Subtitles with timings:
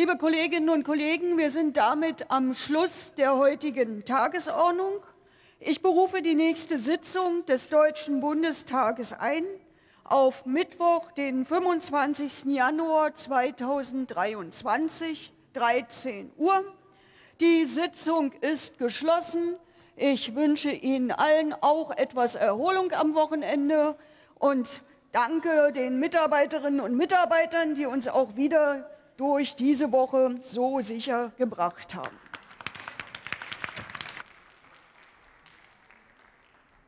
[0.00, 4.94] Liebe Kolleginnen und Kollegen, wir sind damit am Schluss der heutigen Tagesordnung.
[5.58, 9.44] Ich berufe die nächste Sitzung des Deutschen Bundestages ein
[10.04, 12.46] auf Mittwoch, den 25.
[12.46, 16.64] Januar 2023, 13 Uhr.
[17.42, 19.58] Die Sitzung ist geschlossen.
[19.96, 23.96] Ich wünsche Ihnen allen auch etwas Erholung am Wochenende
[24.38, 24.80] und
[25.12, 28.88] danke den Mitarbeiterinnen und Mitarbeitern, die uns auch wieder
[29.20, 32.29] durch diese Woche so sicher gebracht haben.